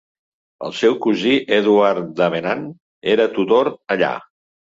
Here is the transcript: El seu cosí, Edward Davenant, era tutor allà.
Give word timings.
El 0.69 0.71
seu 0.77 0.95
cosí, 1.03 1.33
Edward 1.57 2.07
Davenant, 2.21 2.65
era 3.17 3.29
tutor 3.37 3.71
allà. 3.97 4.11